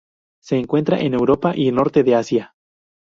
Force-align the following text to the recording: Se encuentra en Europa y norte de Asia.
Se 0.41 0.57
encuentra 0.57 0.99
en 0.99 1.13
Europa 1.13 1.53
y 1.55 1.71
norte 1.71 2.01
de 2.01 2.15
Asia. 2.15 2.55